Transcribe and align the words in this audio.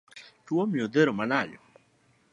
Tuo 0.45 0.59
omiyo 0.63 0.83
odhero 0.87 1.11
manade? 1.19 1.57